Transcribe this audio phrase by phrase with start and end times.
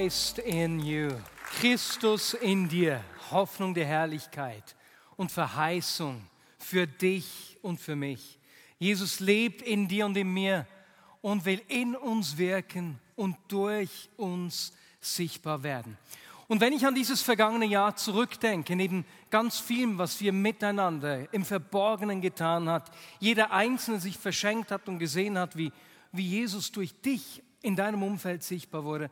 [0.00, 1.10] Christ in you.
[1.60, 3.04] Christus in dir.
[3.30, 4.74] Hoffnung der Herrlichkeit
[5.18, 6.22] und Verheißung
[6.56, 8.38] für dich und für mich.
[8.78, 10.66] Jesus lebt in dir und in mir
[11.20, 15.98] und will in uns wirken und durch uns sichtbar werden.
[16.48, 21.44] Und wenn ich an dieses vergangene Jahr zurückdenke, neben ganz vielem, was wir miteinander im
[21.44, 25.70] Verborgenen getan hat, jeder Einzelne sich verschenkt hat und gesehen hat, wie,
[26.10, 29.10] wie Jesus durch dich in deinem Umfeld sichtbar wurde,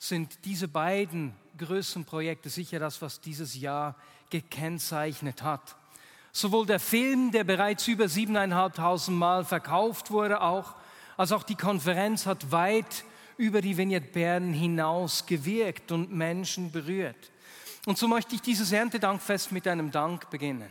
[0.00, 3.94] sind diese beiden größeren Projekte sicher das, was dieses Jahr
[4.30, 5.76] gekennzeichnet hat.
[6.32, 10.74] Sowohl der Film, der bereits über siebeneinhalbtausend Mal verkauft wurde, auch,
[11.18, 13.04] als auch die Konferenz hat weit
[13.36, 17.30] über die Vignette Bern hinaus gewirkt und Menschen berührt.
[17.84, 20.70] Und so möchte ich dieses Erntedankfest mit einem Dank beginnen.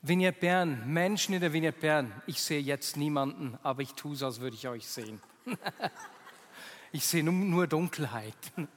[0.00, 4.22] Vignette Bern, Menschen in der Vignette Bern, ich sehe jetzt niemanden, aber ich tue es,
[4.22, 5.20] als würde ich euch sehen.
[6.92, 8.34] ich sehe nur Dunkelheit.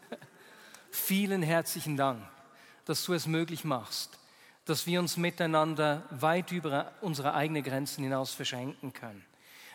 [0.92, 2.22] Vielen herzlichen Dank,
[2.86, 4.20] dass du es möglich machst,
[4.66, 9.24] dass wir uns miteinander weit über unsere eigenen Grenzen hinaus verschenken können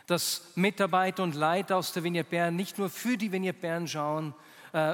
[0.07, 4.35] dass Mitarbeiter und Leiter aus der Vignette Bern nicht nur für die Vignette Bern schauen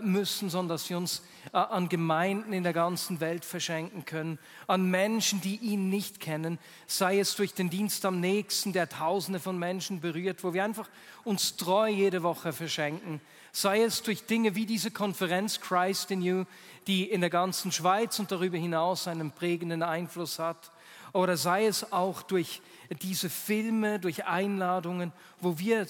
[0.03, 4.91] müssen, sondern dass wir uns äh, an Gemeinden in der ganzen Welt verschenken können, an
[4.91, 9.59] Menschen, die ihn nicht kennen, sei es durch den Dienst am nächsten, der Tausende von
[9.59, 10.89] Menschen berührt, wo wir einfach
[11.25, 13.21] uns treu jede Woche verschenken,
[13.53, 16.45] sei es durch Dinge wie diese Konferenz Christ in You,
[16.87, 20.71] die in der ganzen Schweiz und darüber hinaus einen prägenden Einfluss hat,
[21.13, 22.63] oder sei es auch durch
[23.03, 25.87] diese Filme, durch Einladungen, wo wir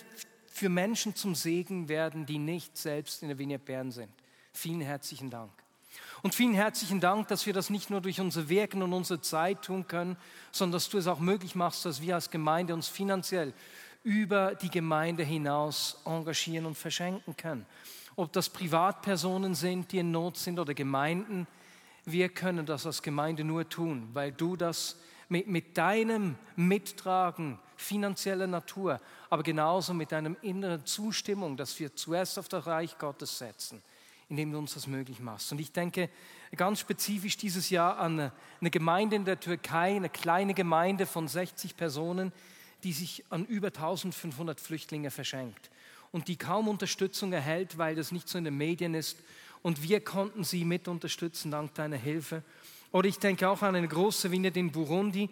[0.60, 4.12] für Menschen zum Segen werden, die nicht selbst in der Vignette Bern sind.
[4.53, 5.50] Vielen herzlichen Dank.
[6.21, 9.62] Und vielen herzlichen Dank, dass wir das nicht nur durch unser Wirken und unsere Zeit
[9.62, 10.19] tun können,
[10.53, 13.54] sondern dass du es auch möglich machst, dass wir als Gemeinde uns finanziell
[14.03, 17.65] über die Gemeinde hinaus engagieren und verschenken können.
[18.15, 21.47] Ob das Privatpersonen sind, die in Not sind oder Gemeinden,
[22.04, 25.00] wir können das als Gemeinde nur tun, weil du das
[25.31, 32.38] mit, mit deinem Mittragen finanzieller Natur, aber genauso mit deinem inneren Zustimmung, dass wir zuerst
[32.38, 33.82] auf das Reich Gottes setzen,
[34.28, 35.52] indem du uns das möglich machst.
[35.52, 36.08] Und ich denke
[36.56, 41.76] ganz spezifisch dieses Jahr an eine Gemeinde in der Türkei, eine kleine Gemeinde von 60
[41.76, 42.32] Personen,
[42.82, 45.70] die sich an über 1500 Flüchtlinge verschenkt
[46.12, 49.18] und die kaum Unterstützung erhält, weil das nicht so in den Medien ist.
[49.62, 52.42] Und wir konnten sie mit unterstützen dank deiner Hilfe.
[52.92, 55.30] Oder ich denke auch an eine große Winde in Burundi,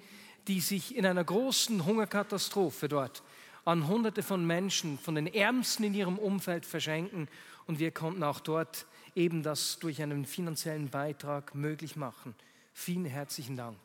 [0.48, 3.22] die sich in einer großen Hungerkatastrophe dort
[3.64, 7.28] an Hunderte von Menschen, von den Ärmsten in ihrem Umfeld verschenken.
[7.66, 12.34] Und wir konnten auch dort eben das durch einen finanziellen Beitrag möglich machen.
[12.72, 13.76] Vielen herzlichen Dank.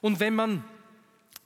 [0.00, 0.64] Und wenn man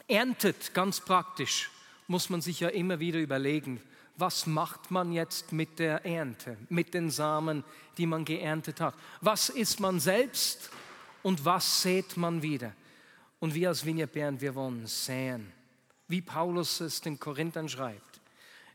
[0.06, 1.70] erntet, ganz praktisch,
[2.08, 3.80] muss man sich ja immer wieder überlegen,
[4.18, 7.64] was macht man jetzt mit der Ernte, mit den Samen,
[7.96, 8.94] die man geerntet hat?
[9.22, 10.70] Was ist man selbst
[11.22, 12.72] und was sät man wieder?
[13.38, 15.52] Und wir als Vignette Bern, wir wollen säen.
[16.08, 18.20] Wie Paulus es den Korinthern schreibt,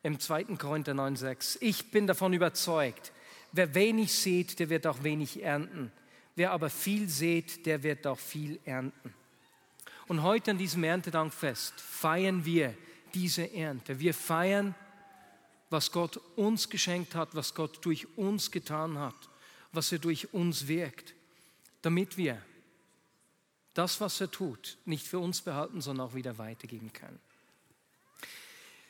[0.03, 0.43] im 2.
[0.57, 1.57] Korinther 9,6.
[1.61, 3.11] Ich bin davon überzeugt,
[3.51, 5.91] wer wenig sät, der wird auch wenig ernten.
[6.35, 9.13] Wer aber viel sät, der wird auch viel ernten.
[10.07, 12.75] Und heute an diesem Erntedankfest feiern wir
[13.13, 13.99] diese Ernte.
[13.99, 14.75] Wir feiern,
[15.69, 19.29] was Gott uns geschenkt hat, was Gott durch uns getan hat,
[19.71, 21.13] was er durch uns wirkt
[21.81, 22.41] damit wir
[23.73, 27.19] das, was er tut, nicht für uns behalten, sondern auch wieder weitergeben können.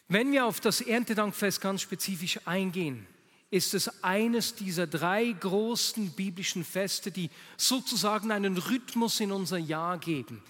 [0.08, 3.08] Wenn wir auf das Erntedankfest ganz spezifisch eingehen,
[3.52, 9.98] ist es eines dieser drei großen biblischen Feste, die sozusagen einen Rhythmus in unser Jahr
[10.00, 10.42] geben.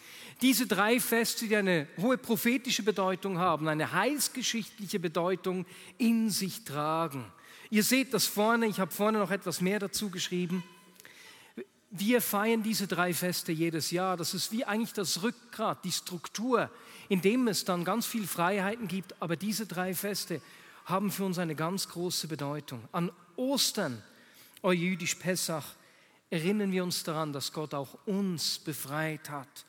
[0.42, 5.66] Diese drei Feste, die eine hohe prophetische Bedeutung haben, eine heilsgeschichtliche Bedeutung
[5.98, 7.26] in sich tragen.
[7.70, 10.64] Ihr seht das vorne, ich habe vorne noch etwas mehr dazu geschrieben.
[11.94, 14.16] Wir feiern diese drei Feste jedes Jahr.
[14.16, 16.72] Das ist wie eigentlich das Rückgrat, die Struktur,
[17.10, 19.22] in dem es dann ganz viel Freiheiten gibt.
[19.22, 20.42] Aber diese drei Feste
[20.86, 22.82] haben für uns eine ganz große Bedeutung.
[22.94, 24.02] An Ostern,
[24.64, 25.66] euer jüdisch Pessach,
[26.30, 29.66] erinnern wir uns daran, dass Gott auch uns befreit hat.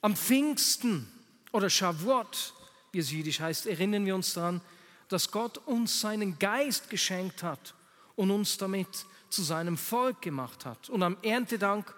[0.00, 1.06] Am Pfingsten
[1.52, 2.54] oder Shavuot,
[2.90, 4.60] wie es jüdisch heißt, erinnern wir uns daran,
[5.08, 7.74] dass Gott uns seinen Geist geschenkt hat
[8.16, 10.90] und uns damit zu seinem Volk gemacht hat.
[10.90, 11.94] Und am Erntedank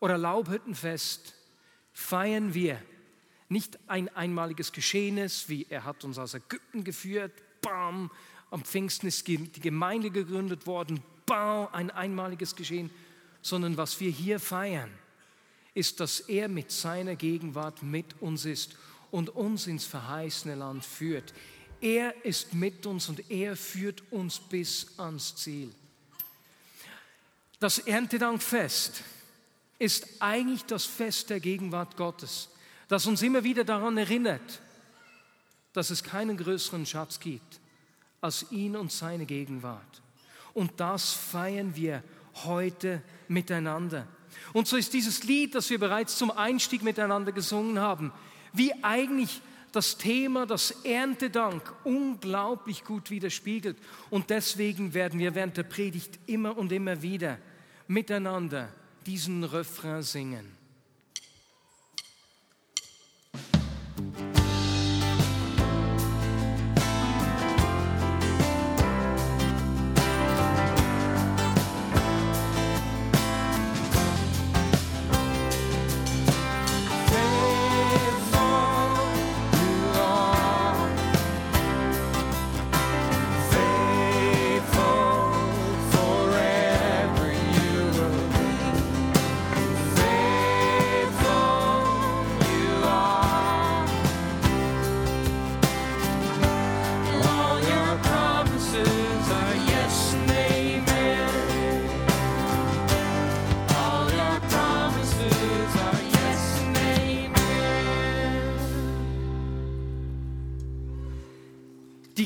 [0.00, 1.34] oder Laubhüttenfest
[1.92, 2.80] feiern wir
[3.48, 8.10] nicht ein einmaliges Geschehnis, wie er hat uns aus Ägypten geführt, bam,
[8.50, 12.90] am Pfingsten ist die Gemeinde gegründet worden, bam, ein einmaliges Geschehen,
[13.42, 14.90] sondern was wir hier feiern,
[15.74, 18.76] ist, dass er mit seiner Gegenwart mit uns ist
[19.10, 21.32] und uns ins verheißene Land führt.
[21.80, 25.72] Er ist mit uns und er führt uns bis ans Ziel.
[27.62, 29.04] Das Erntedankfest
[29.78, 32.48] ist eigentlich das Fest der Gegenwart Gottes,
[32.88, 34.60] das uns immer wieder daran erinnert,
[35.72, 37.60] dass es keinen größeren Schatz gibt
[38.20, 40.02] als ihn und seine Gegenwart.
[40.54, 42.02] Und das feiern wir
[42.42, 44.08] heute miteinander.
[44.52, 48.10] Und so ist dieses Lied, das wir bereits zum Einstieg miteinander gesungen haben,
[48.52, 53.78] wie eigentlich das Thema, das Erntedank, unglaublich gut widerspiegelt.
[54.10, 57.38] Und deswegen werden wir während der Predigt immer und immer wieder
[57.92, 58.68] miteinander
[59.06, 60.61] diesen Refrain singen.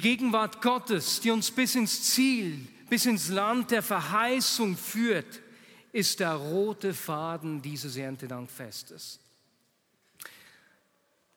[0.06, 5.42] Gegenwart Gottes, die uns bis ins Ziel, bis ins Land der Verheißung führt,
[5.90, 9.18] ist der rote Faden dieses Erntedankfestes.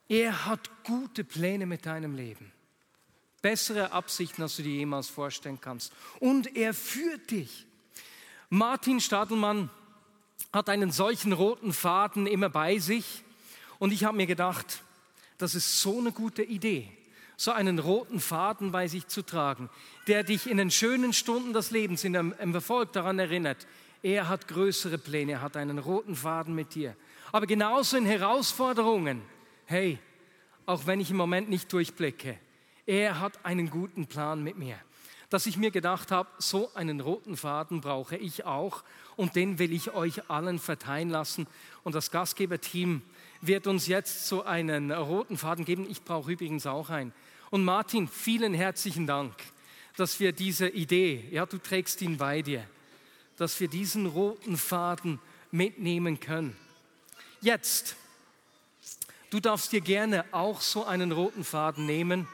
[0.08, 2.52] Er hat gute Pläne mit deinem Leben.
[3.42, 5.92] Bessere Absichten, als du dir jemals vorstellen kannst.
[6.20, 7.66] Und er führt dich.
[8.50, 9.72] Martin Stadelmann
[10.54, 13.24] hat einen solchen roten Faden immer bei sich.
[13.80, 14.84] Und ich habe mir gedacht,
[15.40, 16.99] das ist so eine gute Idee
[17.40, 19.70] so einen roten Faden bei sich zu tragen,
[20.08, 23.66] der dich in den schönen Stunden des Lebens, in dem, im Erfolg daran erinnert,
[24.04, 26.98] er hat größere Pläne, er hat einen roten Faden mit dir.
[27.32, 29.22] Aber genauso in Herausforderungen,
[29.68, 30.00] hey,
[30.66, 32.38] auch wenn ich im Moment nicht durchblicke,
[32.86, 34.76] er hat einen guten Plan mit mir.
[35.30, 38.84] Dass ich mir gedacht habe, so einen roten Faden brauche ich auch
[39.16, 41.48] und den will ich euch allen verteilen lassen.
[41.86, 43.02] Und das Gastgeberteam
[43.40, 45.88] wird uns jetzt so einen roten Faden geben.
[45.90, 47.14] Ich brauche übrigens auch einen.
[47.50, 49.34] Und Martin, vielen herzlichen Dank,
[49.98, 52.64] dass wir diese Idee, ja, du trägst ihn bei dir,
[53.38, 55.20] dass wir diesen roten Faden
[55.50, 56.56] mitnehmen können.
[57.42, 57.96] Jetzt,
[59.32, 62.28] du darfst dir gerne auch so einen roten Faden nehmen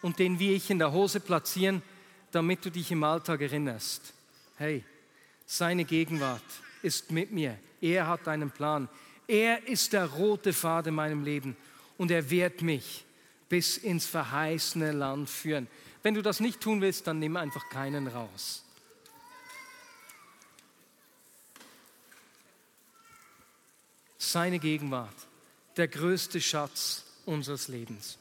[0.00, 1.82] und den wie ich in der Hose platzieren,
[2.30, 4.14] damit du dich im Alltag erinnerst.
[4.56, 4.84] Hey,
[5.44, 6.42] seine Gegenwart
[6.82, 7.58] ist mit mir.
[7.82, 8.88] Er hat einen Plan.
[9.28, 11.56] Er ist der rote Faden in meinem Leben
[11.98, 13.04] und er wehrt mich
[13.52, 15.68] bis ins verheißene Land führen.
[16.02, 18.64] Wenn du das nicht tun willst, dann nimm einfach keinen raus.
[24.16, 25.14] Seine Gegenwart,
[25.76, 28.16] der größte Schatz unseres Lebens.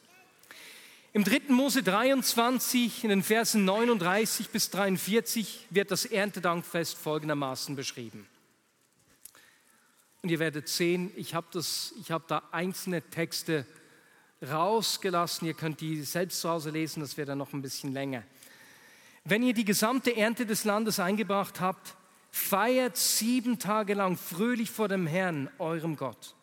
[1.14, 1.44] Im 3.
[1.48, 8.28] Mose 23, in den Versen 39 bis 43, wird das Erntedankfest folgendermaßen beschrieben.
[10.24, 11.58] Und ihr werdet sehen, ich habe
[12.10, 13.66] hab da einzelne Texte
[14.42, 15.48] rausgelassen.
[15.48, 18.24] Ihr könnt die selbst zu Hause lesen, das wäre dann noch ein bisschen länger.
[19.24, 21.96] Wenn ihr die gesamte Ernte des Landes eingebracht habt,
[22.32, 26.36] feiert sieben Tage lang fröhlich vor dem Herrn, eurem Gott.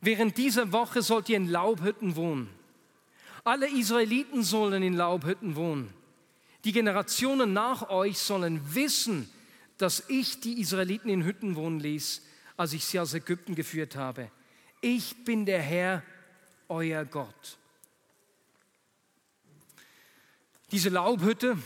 [0.00, 2.48] Während dieser Woche sollt ihr in Laubhütten wohnen.
[3.42, 5.92] Alle Israeliten sollen in Laubhütten wohnen.
[6.64, 9.28] Die Generationen nach euch sollen wissen,
[9.78, 12.22] dass ich die Israeliten in Hütten wohnen ließ,
[12.56, 14.30] als ich sie aus Ägypten geführt habe.
[14.80, 16.02] Ich bin der Herr,
[16.68, 17.58] euer Gott.
[20.72, 21.56] Diese Laubhütte,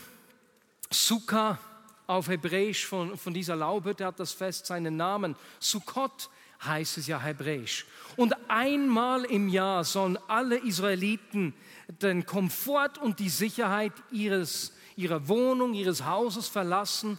[0.91, 1.59] Sukkah
[2.07, 5.37] auf Hebräisch, von, von dieser Laubhütte hat das Fest seinen Namen.
[5.59, 6.29] Sukkot
[6.65, 7.87] heißt es ja Hebräisch.
[8.17, 11.55] Und einmal im Jahr sollen alle Israeliten
[12.03, 17.19] den Komfort und die Sicherheit ihres, ihrer Wohnung, ihres Hauses verlassen,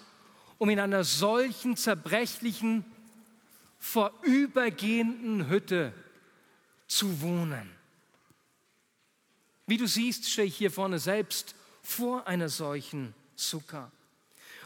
[0.57, 2.85] um in einer solchen zerbrechlichen,
[3.79, 5.93] vorübergehenden Hütte
[6.91, 7.71] zu wohnen.
[9.65, 13.89] Wie du siehst, stehe ich hier vorne selbst vor einer solchen Sukkah.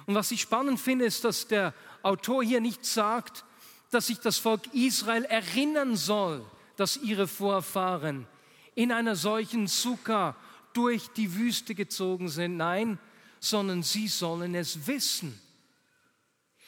[0.08, 3.46] Und was ich spannend finde, ist, dass der Autor hier nicht sagt,
[3.91, 6.44] dass sich das Volk Israel erinnern soll,
[6.77, 8.25] dass ihre Vorfahren
[8.74, 10.36] in einer solchen Sukkah
[10.74, 12.58] durch die Wüste gezogen sind.
[12.58, 12.98] Nein,
[13.39, 15.39] sondern sie sollen es wissen.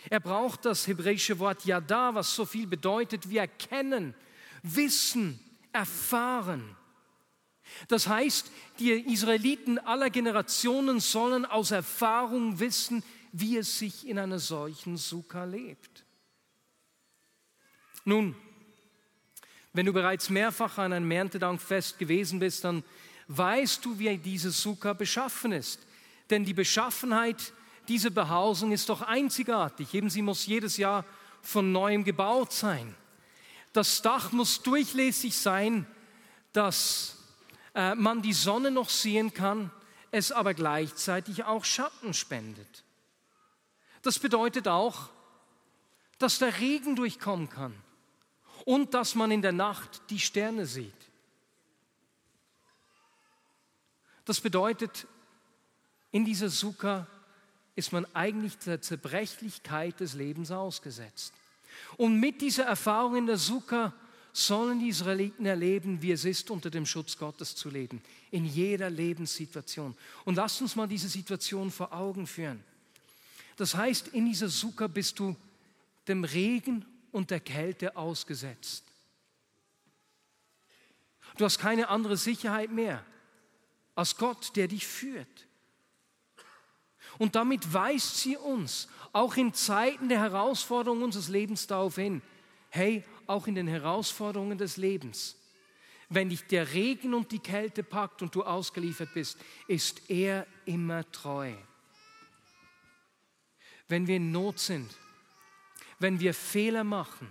[0.08, 4.14] Er braucht das hebräische Wort Yada, was so viel bedeutet wie erkennen,
[4.62, 5.40] wissen,
[5.74, 6.76] erfahren.
[7.88, 14.40] Das heißt, die Israeliten aller Generationen sollen aus Erfahrung wissen, wie es sich in einer
[14.40, 16.06] solchen Sukkah lebt.
[18.06, 18.36] Nun,
[19.74, 22.84] wenn du bereits mehrfach an einem Erntedankfest gewesen bist, dann
[23.28, 25.80] weißt du, wie diese Sukkah beschaffen ist.
[26.30, 27.54] Denn die Beschaffenheit
[27.88, 29.94] dieser Behausung ist doch einzigartig.
[29.94, 31.06] Eben sie muss jedes Jahr
[31.42, 32.96] von neuem gebaut sein.
[33.74, 35.86] Das Dach muss durchlässig sein,
[36.54, 37.18] dass
[37.76, 39.72] äh, man die Sonne noch sehen kann,
[40.12, 42.84] es aber gleichzeitig auch Schatten spendet.
[44.02, 45.10] Das bedeutet auch,
[46.18, 47.76] dass der Regen durchkommen kann
[48.66, 50.94] und dass man in der Nacht die Sterne sieht.
[54.26, 55.08] Das bedeutet,
[56.12, 57.08] in dieser Sukkah
[57.76, 61.34] ist man eigentlich der Zerbrechlichkeit des Lebens ausgesetzt.
[61.98, 63.94] Und mit dieser Erfahrung in der Sukkah
[64.34, 68.90] sollen die Israeliten erleben, wie es ist, unter dem Schutz Gottes zu leben, in jeder
[68.90, 69.96] Lebenssituation.
[70.26, 72.64] Und lasst uns mal diese Situation vor Augen führen.
[73.56, 75.36] Das heißt, in dieser Sukkah bist du
[76.08, 78.84] dem Regen und der Kälte ausgesetzt.
[81.38, 83.04] Du hast keine andere Sicherheit mehr
[83.96, 85.48] als Gott, der dich führt.
[87.18, 92.22] Und damit weist sie uns auch in Zeiten der Herausforderungen unseres Lebens darauf hin,
[92.70, 95.36] hey, auch in den Herausforderungen des Lebens,
[96.10, 99.38] wenn dich der Regen und die Kälte packt und du ausgeliefert bist,
[99.68, 101.54] ist er immer treu.
[103.90, 104.90] Wenn wir in Not sind,
[106.00, 107.28] wenn wir Fehler machen,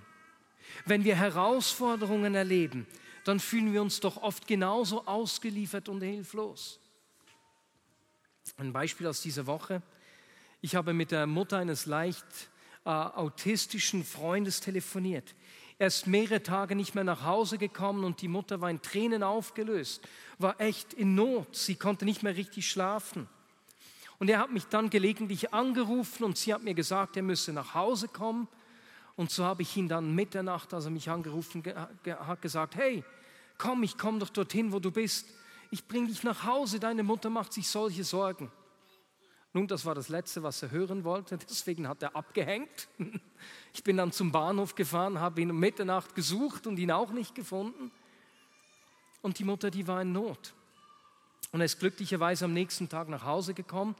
[0.84, 2.86] wenn wir Herausforderungen erleben,
[3.24, 6.78] dann fühlen wir uns doch oft genauso ausgeliefert und hilflos.
[8.56, 9.82] Ein Beispiel aus dieser Woche.
[10.60, 12.24] Ich habe mit der Mutter eines leicht
[12.84, 15.34] äh, autistischen Freundes telefoniert.
[15.78, 19.22] Er ist mehrere Tage nicht mehr nach Hause gekommen und die Mutter war in Tränen
[19.22, 20.00] aufgelöst,
[20.38, 21.54] war echt in Not.
[21.54, 23.28] Sie konnte nicht mehr richtig schlafen.
[24.18, 27.74] Und er hat mich dann gelegentlich angerufen und sie hat mir gesagt, er müsse nach
[27.74, 28.48] Hause kommen.
[29.14, 31.62] Und so habe ich ihn dann Mitternacht, als er mich angerufen
[32.06, 33.04] hat, gesagt, hey,
[33.58, 35.26] komm, ich komme doch dorthin, wo du bist.
[35.70, 38.50] Ich bringe dich nach Hause, deine Mutter macht sich solche Sorgen.
[39.56, 42.88] Nun, das war das Letzte, was er hören wollte, deswegen hat er abgehängt.
[43.74, 47.34] Ich bin dann zum Bahnhof gefahren, habe ihn um Mitternacht gesucht und ihn auch nicht
[47.34, 47.92] gefunden.
[49.20, 50.54] Und die Mutter, die war in Not.
[51.52, 53.94] Und er ist glücklicherweise am nächsten Tag nach Hause gekommen.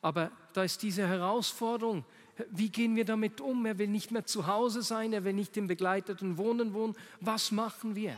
[0.00, 2.06] Aber da ist diese Herausforderung.
[2.50, 3.66] Wie gehen wir damit um?
[3.66, 6.96] Er will nicht mehr zu Hause sein, er will nicht im begleiteten Wohnen wohnen.
[7.20, 8.16] Was machen wir?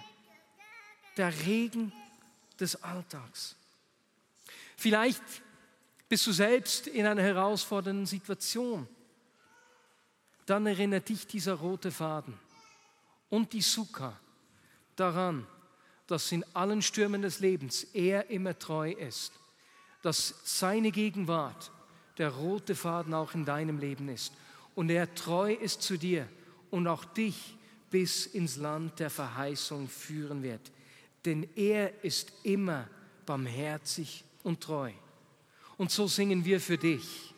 [1.16, 1.92] der Regen
[2.58, 3.56] des Alltags.
[4.76, 5.22] Vielleicht
[6.08, 8.86] bist du selbst in einer herausfordernden Situation.
[10.46, 12.34] Dann erinnert dich dieser rote Faden
[13.30, 14.18] und die Sukkah
[14.96, 15.46] daran,
[16.06, 19.32] dass in allen Stürmen des Lebens er immer treu ist,
[20.02, 21.70] dass seine Gegenwart
[22.18, 24.32] der rote Faden auch in deinem Leben ist
[24.74, 26.28] und er treu ist zu dir
[26.70, 27.56] und auch dich
[27.90, 30.70] bis ins Land der Verheißung führen wird
[31.24, 32.88] denn er ist immer
[33.24, 34.92] barmherzig und treu.
[35.76, 37.33] Und so singen wir für dich.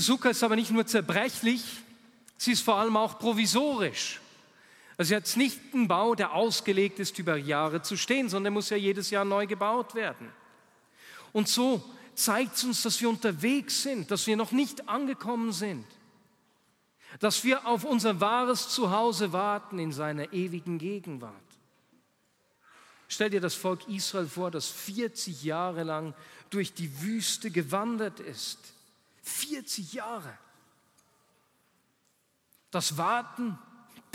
[0.00, 1.62] Sukkah ist aber nicht nur zerbrechlich,
[2.36, 4.20] sie ist vor allem auch provisorisch.
[4.96, 8.52] Also sie hat nicht einen Bau, der ausgelegt ist, über Jahre zu stehen, sondern der
[8.52, 10.32] muss ja jedes Jahr neu gebaut werden.
[11.32, 11.84] Und so
[12.14, 15.84] zeigt es uns, dass wir unterwegs sind, dass wir noch nicht angekommen sind.
[17.20, 21.32] dass wir auf unser wahres Zuhause warten in seiner ewigen Gegenwart.
[23.08, 26.14] Stell dir das Volk Israel vor, das 40 Jahre lang
[26.50, 28.58] durch die Wüste gewandert ist.
[29.26, 30.38] 40 Jahre.
[32.70, 33.58] Das Warten,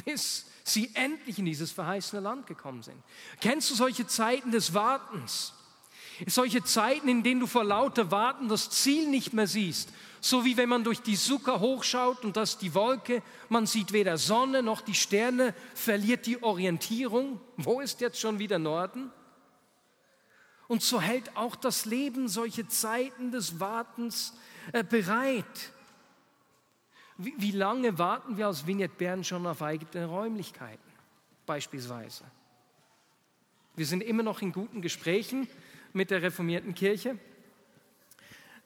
[0.06, 3.02] bis sie endlich in dieses verheißene Land gekommen sind.
[3.42, 5.54] Kennst du solche Zeiten des Wartens?
[6.28, 9.90] Solche Zeiten, in denen du vor lauter Warten das Ziel nicht mehr siehst.
[10.22, 14.18] So wie wenn man durch die Sucker hochschaut und das die Wolke, man sieht weder
[14.18, 17.42] Sonne noch die Sterne, verliert die Orientierung.
[17.58, 19.12] Wo ist jetzt schon wieder Norden?
[20.68, 24.34] Und so hält auch das Leben solche Zeiten des Wartens
[24.90, 25.72] bereit.
[27.18, 30.92] Wie, wie lange warten wir als Vignette Bern schon auf eigene Räumlichkeiten,
[31.46, 32.24] beispielsweise?
[33.76, 35.48] Wir sind immer noch in guten Gesprächen
[35.94, 37.18] mit der reformierten Kirche.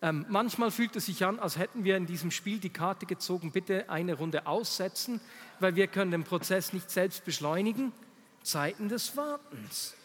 [0.02, 3.52] Ähm, manchmal fühlt es sich an, als hätten wir in diesem Spiel die Karte gezogen,
[3.52, 5.22] bitte eine Runde aussetzen,
[5.60, 7.92] weil wir können den Prozess nicht selbst beschleunigen.
[8.46, 9.96] Zeiten des Wartens.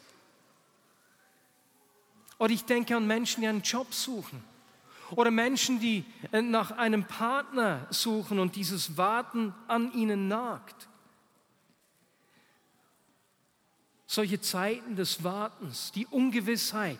[2.38, 4.42] Oder ich denke an Menschen, die einen Job suchen.
[5.16, 10.88] Oder Menschen, die äh, nach einem Partner suchen und dieses Warten an ihnen nagt.
[14.06, 16.98] Solche Zeiten des Wartens, die Ungewissheit,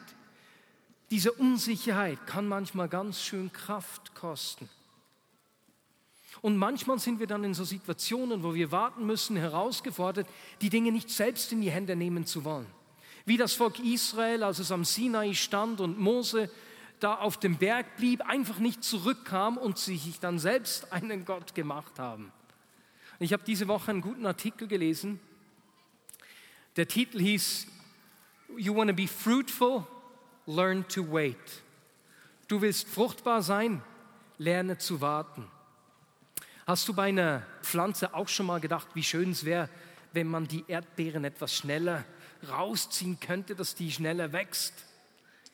[1.10, 4.68] diese Unsicherheit kann manchmal ganz schön Kraft kosten.
[6.40, 10.26] Und manchmal sind wir dann in so Situationen, wo wir warten müssen, herausgefordert,
[10.60, 12.66] die Dinge nicht selbst in die Hände nehmen zu wollen.
[13.26, 16.50] Wie das Volk Israel, als es am Sinai stand und Mose
[17.00, 21.98] da auf dem Berg blieb, einfach nicht zurückkam und sich dann selbst einen Gott gemacht
[21.98, 22.32] haben.
[23.18, 25.20] Ich habe diese Woche einen guten Artikel gelesen.
[26.76, 27.66] Der Titel hieß
[28.56, 29.86] You want to be fruitful?
[30.46, 31.36] Learn to wait.
[32.48, 33.82] Du willst fruchtbar sein?
[34.38, 35.46] Lerne zu warten.
[36.66, 39.68] Hast du bei einer Pflanze auch schon mal gedacht, wie schön es wäre,
[40.12, 42.04] wenn man die Erdbeeren etwas schneller
[42.48, 44.72] rausziehen könnte, dass die schneller wächst?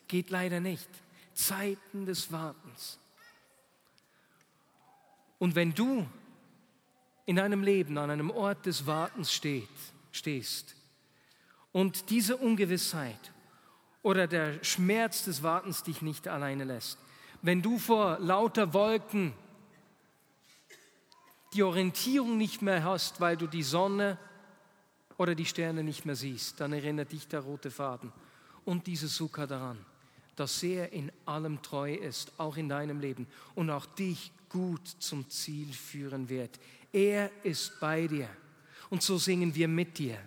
[0.08, 0.88] Geht leider nicht.
[1.36, 2.98] Zeiten des Wartens.
[5.38, 6.06] Und wenn du
[7.26, 9.68] in deinem Leben an einem Ort des Wartens steht,
[10.12, 10.74] stehst
[11.72, 13.32] und diese Ungewissheit
[14.02, 16.98] oder der Schmerz des Wartens dich nicht alleine lässt,
[17.42, 19.34] wenn du vor lauter Wolken
[21.52, 24.16] die Orientierung nicht mehr hast, weil du die Sonne
[25.18, 28.10] oder die Sterne nicht mehr siehst, dann erinnert dich der rote Faden
[28.64, 29.84] und diese Sukka daran
[30.36, 35.28] dass er in allem treu ist, auch in deinem Leben und auch dich gut zum
[35.28, 36.60] Ziel führen wird.
[36.92, 38.28] Er ist bei dir.
[38.90, 40.18] Und so singen wir mit dir.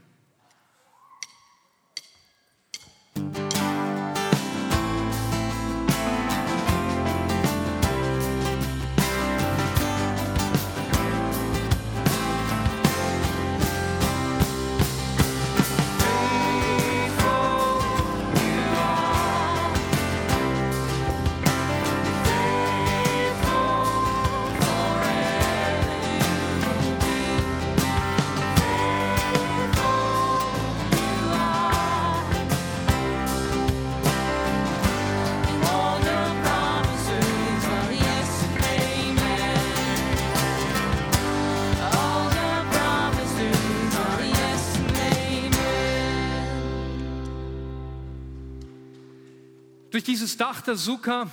[50.20, 51.32] Dieses Dach der Sukkah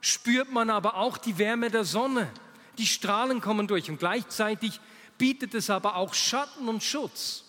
[0.00, 2.30] spürt man aber auch die Wärme der Sonne.
[2.78, 4.80] Die Strahlen kommen durch und gleichzeitig
[5.18, 7.44] bietet es aber auch Schatten und Schutz.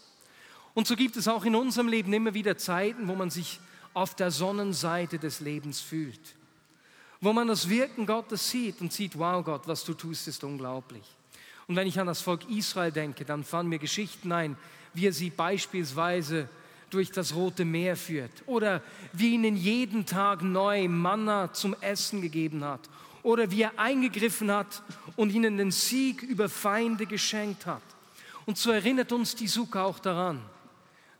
[0.73, 3.61] Und so gibt es auch in unserem Leben immer wieder Zeiten, wo man sich
[3.93, 6.35] auf der Sonnenseite des Lebens fühlt.
[7.21, 11.05] Wo man das Wirken Gottes sieht und sieht, wow Gott, was du tust, ist unglaublich.
[11.67, 14.57] Und wenn ich an das Volk Israel denke, dann fallen mir Geschichten ein,
[14.93, 16.49] wie er sie beispielsweise
[16.95, 18.81] durch das Rote Meer führt oder
[19.11, 22.89] wie ihnen jeden Tag neu Manna zum Essen gegeben hat
[23.21, 24.81] oder wie er eingegriffen hat
[25.17, 27.81] und ihnen den Sieg über Feinde geschenkt hat.
[28.45, 30.41] Und so erinnert uns die Suka auch daran,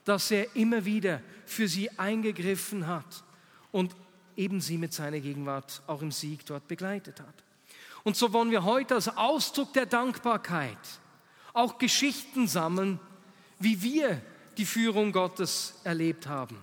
[0.06, 3.24] dass er immer wieder für sie eingegriffen hat
[3.74, 3.94] und
[4.38, 7.36] eben sie mit seiner Gegenwart auch im Sieg dort begleitet hat.
[8.04, 10.78] Und so wollen wir heute als Ausdruck der Dankbarkeit
[11.52, 13.00] auch Geschichten sammeln,
[13.60, 14.22] wie wir
[14.58, 16.58] die Führung Gottes erlebt haben.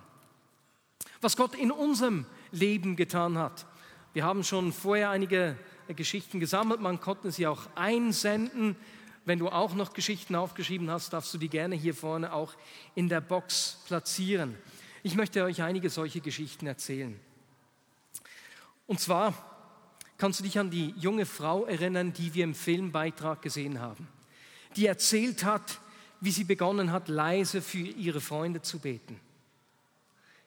[1.21, 3.65] Was Gott in unserem Leben getan hat.
[4.13, 8.75] Wir haben schon vorher einige Geschichten gesammelt, man konnte sie auch einsenden.
[9.25, 12.53] Wenn du auch noch Geschichten aufgeschrieben hast, darfst du die gerne hier vorne auch
[12.93, 14.55] in der Box platzieren.
[15.01, 17.19] Ich möchte euch einige solche Geschichten erzählen.
[18.85, 19.33] Und zwar
[20.23, 24.07] Kannst du dich an die junge Frau erinnern, die wir im Filmbeitrag gesehen haben?
[24.77, 25.81] Die erzählt hat,
[26.23, 29.19] wie sie begonnen hat, leise für ihre Freunde zu beten.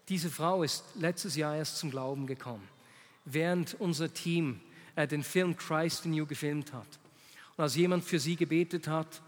[0.09, 2.67] Diese Frau ist letztes Jahr erst zum Glauben gekommen,
[3.27, 4.59] während unser Team
[4.95, 6.87] äh, den Film Christ in You gefilmt hat.
[7.57, 9.21] Und als jemand für sie gebetet hat,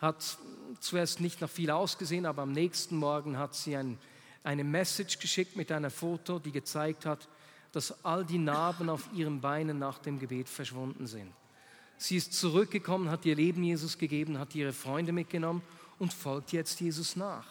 [0.00, 0.38] hat
[0.78, 3.98] zuerst nicht nach viel ausgesehen, aber am nächsten Morgen hat sie ein,
[4.42, 7.28] eine Message geschickt mit einer Foto, die gezeigt hat,
[7.72, 11.30] dass all die Narben auf ihren Beinen nach dem Gebet verschwunden sind.
[11.98, 15.60] Sie ist zurückgekommen, hat ihr Leben Jesus gegeben, hat ihre Freunde mitgenommen
[16.00, 17.46] und folgt jetzt Jesus nach.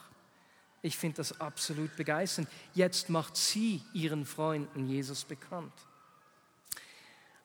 [0.81, 2.49] Ich finde das absolut begeisternd.
[2.73, 5.73] Jetzt macht sie ihren Freunden Jesus bekannt.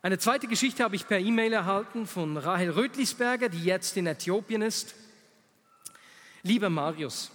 [0.03, 4.63] Eine zweite Geschichte habe ich per E-Mail erhalten von Rahel Rötlisberger, die jetzt in Äthiopien
[4.63, 4.95] ist.
[6.43, 7.31] Lieber Marius,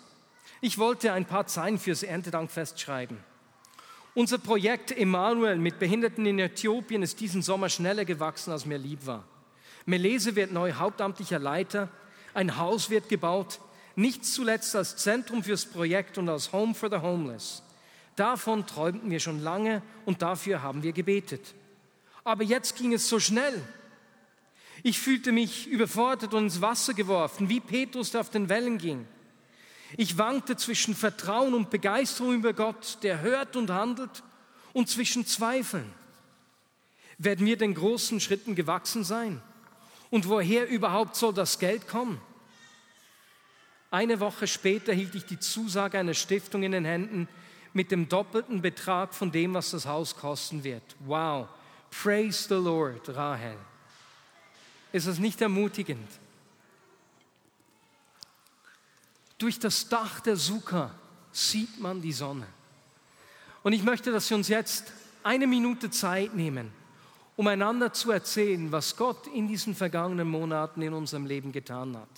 [0.61, 3.23] ich wollte ein paar Zeilen fürs Erntedankfest schreiben.
[4.13, 9.05] Unser Projekt Emanuel mit Behinderten in Äthiopien ist diesen Sommer schneller gewachsen, als mir lieb
[9.05, 9.25] war.
[9.85, 11.89] Melese wird neu hauptamtlicher Leiter,
[12.33, 13.59] ein Haus wird gebaut,
[13.95, 17.63] nicht zuletzt als Zentrum fürs Projekt und als Home for the Homeless.
[18.15, 21.53] Davon träumten wir schon lange und dafür haben wir gebetet.
[22.23, 23.61] Aber jetzt ging es so schnell.
[24.83, 29.05] Ich fühlte mich überfordert und ins Wasser geworfen, wie Petrus, der auf den Wellen ging.
[29.97, 34.23] Ich wankte zwischen Vertrauen und Begeisterung über Gott, der hört und handelt,
[34.73, 35.91] und zwischen Zweifeln.
[37.17, 39.41] Werden wir den großen Schritten gewachsen sein?
[40.09, 42.19] Und woher überhaupt soll das Geld kommen?
[43.91, 47.27] Eine Woche später hielt ich die Zusage einer Stiftung in den Händen
[47.73, 50.83] mit dem doppelten Betrag von dem, was das Haus kosten wird.
[50.99, 51.47] Wow,
[51.89, 53.57] praise the Lord, Rahel.
[54.91, 56.09] Ist das nicht ermutigend?
[59.37, 60.91] Durch das Dach der Sukkah
[61.31, 62.47] sieht man die Sonne.
[63.63, 64.91] Und ich möchte, dass wir uns jetzt
[65.23, 66.71] eine Minute Zeit nehmen,
[67.39, 72.09] um einander zu erzählen, was Gott in diesen vergangenen Monaten in unserem Leben getan hat.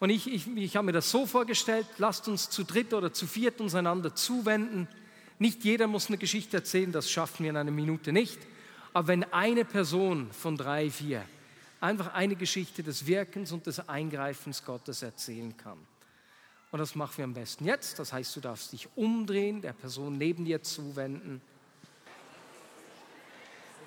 [0.00, 3.28] Und ich, ich, ich habe mir das so vorgestellt, lasst uns zu dritt oder zu
[3.28, 4.88] viert uns einander zuwenden.
[5.38, 8.40] Nicht jeder muss eine Geschichte erzählen, das schaffen wir in einer Minute nicht.
[8.92, 11.24] Aber wenn eine Person von drei, vier
[11.80, 15.78] einfach eine Geschichte des Wirkens und des Eingreifens Gottes erzählen kann.
[16.72, 18.00] Und das machen wir am besten jetzt.
[18.00, 21.40] Das heißt, du darfst dich umdrehen, der Person neben dir zuwenden.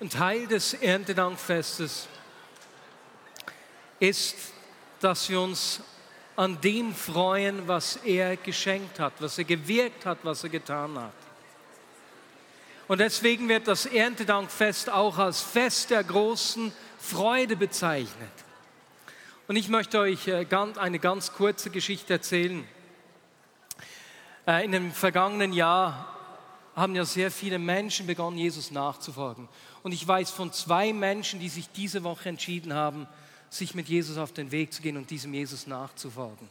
[0.04, 2.08] Ein Teil des Erntedankfestes
[3.98, 4.36] ist,
[5.00, 5.80] dass wir uns
[6.36, 11.14] an dem freuen, was er geschenkt hat, was er gewirkt hat, was er getan hat.
[12.86, 18.44] Und deswegen wird das Erntedankfest auch als Fest der großen Freude bezeichnet.
[19.48, 22.68] Und ich möchte euch äh, eine ganz kurze Geschichte erzählen.
[24.46, 26.13] Äh, in dem vergangenen Jahr
[26.74, 29.48] haben ja sehr viele Menschen begonnen, Jesus nachzufolgen.
[29.82, 33.06] Und ich weiß von zwei Menschen, die sich diese Woche entschieden haben,
[33.50, 36.48] sich mit Jesus auf den Weg zu gehen und diesem Jesus nachzufolgen.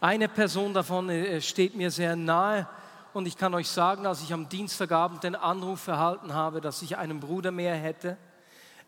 [0.00, 2.66] Eine Person davon äh, steht mir sehr nahe
[3.12, 6.96] und ich kann euch sagen, als ich am Dienstagabend den Anruf erhalten habe, dass ich
[6.96, 8.16] einen Bruder mehr hätte,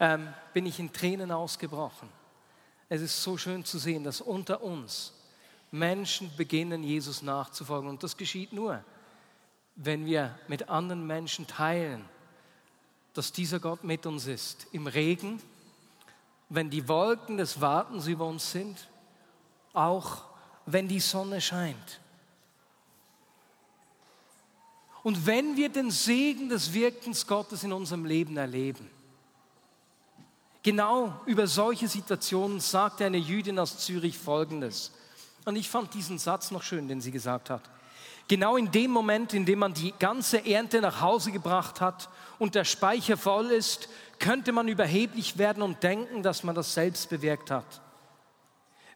[0.01, 2.09] ähm, bin ich in Tränen ausgebrochen.
[2.89, 5.13] Es ist so schön zu sehen, dass unter uns
[5.71, 7.89] Menschen beginnen, Jesus nachzufolgen.
[7.89, 8.85] Und das geschieht nur,
[9.77, 12.05] wenn wir mit anderen Menschen teilen,
[13.15, 14.67] dass dieser Gott mit uns ist.
[14.73, 15.41] Im Regen,
[16.49, 18.89] wenn die Wolken des Wartens über uns sind,
[19.73, 20.25] auch
[20.67, 22.01] wenn die Sonne scheint.
[25.03, 28.89] Und wenn wir den Segen des Wirkens Gottes in unserem Leben erleben,
[30.63, 34.93] genau über solche Situationen sagte eine Jüdin aus Zürich Folgendes.
[35.45, 37.63] Und ich fand diesen Satz noch schön, den sie gesagt hat.
[38.29, 42.09] Genau in dem Moment, in dem man die ganze Ernte nach Hause gebracht hat
[42.39, 47.11] und der Speicher voll ist, könnte man überheblich werden und denken, dass man das selbst
[47.11, 47.81] bewirkt hat.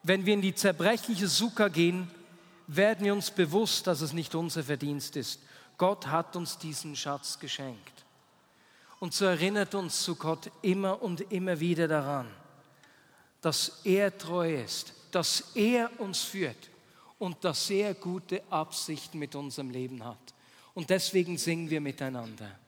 [0.02, 2.10] Wenn wir in die zerbrechliche Sukkah gehen,
[2.68, 5.40] werden wir uns bewusst, dass es nicht unser Verdienst ist.
[5.78, 8.04] Gott hat uns diesen Schatz geschenkt.
[8.98, 12.28] Und so erinnert uns zu Gott immer und immer wieder daran,
[13.42, 16.70] dass er treu ist, dass er uns führt
[17.18, 20.34] und dass er gute Absichten mit unserem Leben hat.
[20.74, 22.58] Und deswegen singen wir miteinander.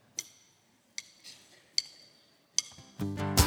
[3.00, 3.37] Und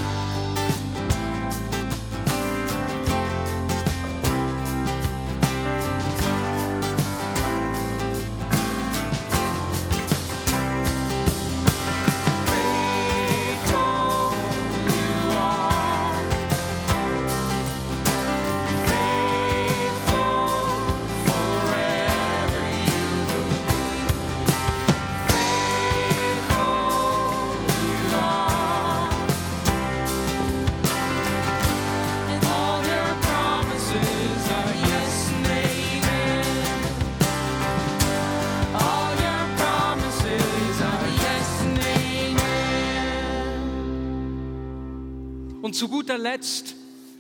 [46.12, 46.76] guter Letzt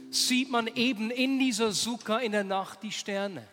[0.09, 3.47] sieht man eben in dieser Sukkah in der Nacht die Sterne.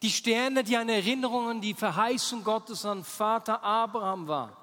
[0.00, 4.56] Die Sterne, die eine Erinnerung an die Verheißung Gottes an Vater Abraham war,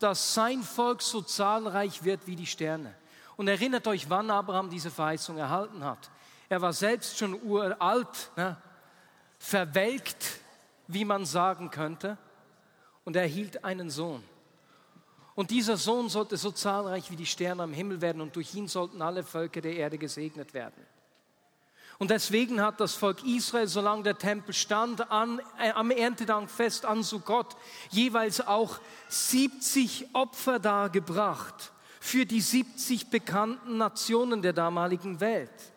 [0.00, 2.92] dass sein Volk so zahlreich wird wie die Sterne.
[3.36, 6.10] Und erinnert euch, wann Abraham diese Verheißung erhalten hat.
[6.48, 8.56] Er war selbst schon uralt, ne?
[9.38, 10.40] verwelkt,
[10.88, 12.18] wie man sagen könnte,
[13.04, 14.24] und er erhielt einen Sohn.
[15.40, 18.68] Und dieser Sohn sollte so zahlreich wie die Sterne am Himmel werden und durch ihn
[18.68, 20.84] sollten alle Völker der Erde gesegnet werden.
[21.98, 27.02] Und deswegen hat das Volk Israel, solange der Tempel stand, an, äh, am Erntedankfest an
[27.02, 27.56] Sukkot
[27.88, 35.72] jeweils auch 70 Opfer dargebracht für die 70 bekannten Nationen der damaligen Welt.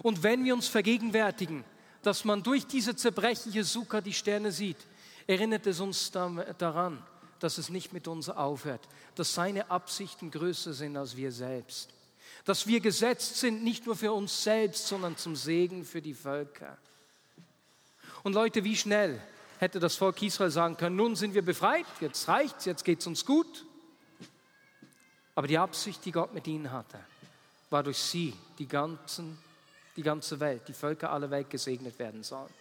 [0.00, 1.62] Und wenn wir uns vergegenwärtigen,
[2.00, 4.78] dass man durch diese zerbrechliche Sukkah die Sterne sieht,
[5.26, 7.02] erinnert es uns daran,
[7.40, 8.80] dass es nicht mit uns aufhört,
[9.14, 11.90] dass seine Absichten größer sind als wir selbst
[12.48, 16.78] dass wir gesetzt sind nicht nur für uns selbst, sondern zum Segen für die Völker.
[18.22, 19.20] Und Leute, wie schnell
[19.58, 23.26] hätte das Volk Israel sagen können, nun sind wir befreit, jetzt reicht's, jetzt geht's uns
[23.26, 23.66] gut.
[25.34, 26.98] Aber die Absicht, die Gott mit ihnen hatte,
[27.68, 29.38] war durch sie die, ganzen,
[29.96, 32.52] die ganze Welt, die Völker aller Welt gesegnet werden sollen.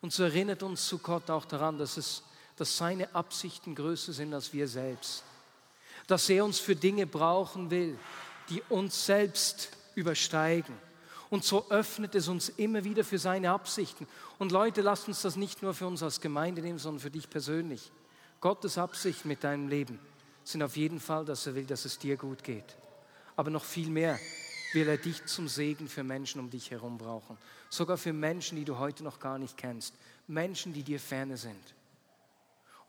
[0.00, 2.22] Und so erinnert uns zu Gott auch daran, dass, es,
[2.60, 5.24] dass seine Absichten größer sind als wir selbst.
[6.06, 7.98] Dass er uns für Dinge brauchen will,
[8.50, 10.74] die uns selbst übersteigen.
[11.30, 14.06] Und so öffnet es uns immer wieder für seine Absichten.
[14.38, 17.30] Und Leute, lasst uns das nicht nur für uns als Gemeinde nehmen, sondern für dich
[17.30, 17.90] persönlich.
[18.42, 19.98] Gottes Absichten mit deinem Leben
[20.44, 22.76] sind auf jeden Fall, dass er will, dass es dir gut geht.
[23.36, 24.18] Aber noch viel mehr
[24.74, 27.38] will er dich zum Segen für Menschen um dich herum brauchen.
[27.70, 29.94] Sogar für Menschen, die du heute noch gar nicht kennst.
[30.26, 31.74] Menschen, die dir ferne sind.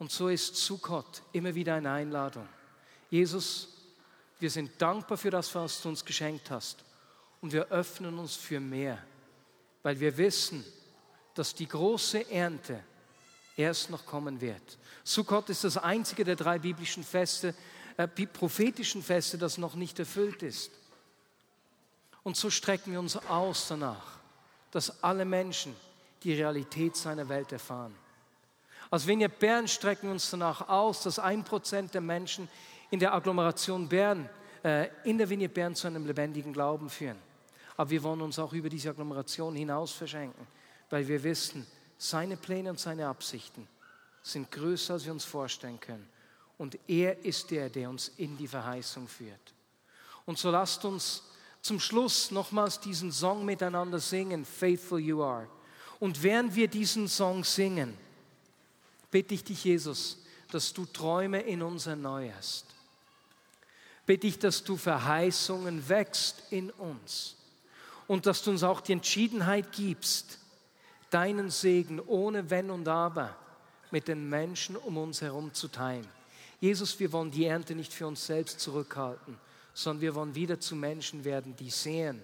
[0.01, 2.49] Und so ist Sukkot immer wieder eine Einladung.
[3.11, 3.67] Jesus,
[4.39, 6.83] wir sind dankbar für das, was du uns geschenkt hast.
[7.39, 8.97] Und wir öffnen uns für mehr,
[9.83, 10.65] weil wir wissen,
[11.35, 12.83] dass die große Ernte
[13.55, 14.79] erst noch kommen wird.
[15.03, 17.53] Sukkot ist das einzige der drei biblischen Feste,
[17.95, 20.71] äh, prophetischen Feste, das noch nicht erfüllt ist.
[22.23, 24.17] Und so strecken wir uns aus danach,
[24.71, 25.75] dass alle Menschen
[26.23, 27.93] die Realität seiner Welt erfahren.
[28.91, 32.49] Als Vignette Bern strecken uns danach aus, dass ein Prozent der Menschen
[32.89, 34.30] in der Agglomeration Bern,
[34.65, 37.17] äh, in der Vignette Bern zu einem lebendigen Glauben führen.
[37.77, 40.45] Aber wir wollen uns auch über diese Agglomeration hinaus verschenken,
[40.89, 41.65] weil wir wissen,
[41.97, 43.65] seine Pläne und seine Absichten
[44.21, 46.10] sind größer, als wir uns vorstellen können.
[46.58, 49.54] Und er ist der, der uns in die Verheißung führt.
[50.25, 51.23] Und so lasst uns
[51.62, 55.47] zum Schluss nochmals diesen Song miteinander singen, Faithful You Are.
[55.99, 57.97] Und während wir diesen Song singen,
[59.12, 60.17] bitte ich dich, Jesus,
[60.52, 62.65] dass du Träume in uns erneuerst
[64.12, 67.38] bitte ich, dass du Verheißungen wächst in uns
[68.08, 70.38] und dass du uns auch die Entschiedenheit gibst,
[71.10, 73.36] deinen Segen ohne Wenn und Aber
[73.89, 76.08] mit den Menschen um uns herum zu teilen.
[76.60, 79.38] Jesus, wir wollen die Ernte nicht für uns selbst zurückhalten,
[79.74, 82.21] sondern wir wollen wieder zu Menschen werden, die sehen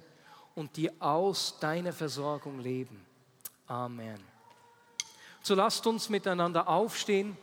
[0.55, 3.05] und die aus deiner Versorgung leben.
[3.67, 4.36] Amen.
[5.47, 7.37] So lasst uns miteinander aufstehen,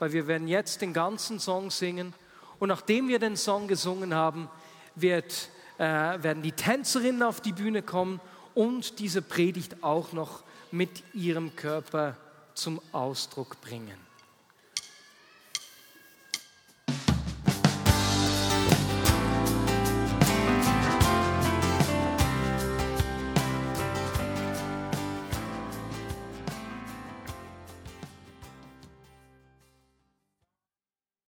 [0.00, 2.12] weil wir werden jetzt den ganzen Song singen.
[2.58, 4.50] Und nachdem wir den Song gesungen haben,
[4.96, 5.48] wird,
[5.78, 8.20] äh, werden die Tänzerinnen auf die Bühne kommen
[8.56, 12.16] und diese Predigt auch noch mit ihrem Körper
[12.54, 14.07] zum Ausdruck bringen.